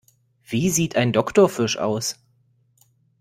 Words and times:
Wie 0.43 0.71
sieht 0.71 0.95
ein 0.95 1.13
Doktorfisch 1.13 1.77
aus? 1.77 2.15